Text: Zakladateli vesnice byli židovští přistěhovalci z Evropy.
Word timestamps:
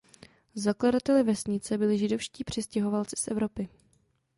Zakladateli 0.55 1.23
vesnice 1.23 1.77
byli 1.77 1.97
židovští 1.97 2.43
přistěhovalci 2.43 3.15
z 3.19 3.27
Evropy. 3.27 3.69